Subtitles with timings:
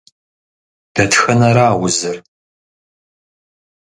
[0.93, 2.17] Дэтхэнэра узыр?